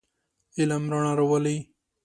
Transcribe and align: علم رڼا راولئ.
علم 0.59 0.83
رڼا 0.91 1.11
راولئ. 1.19 1.57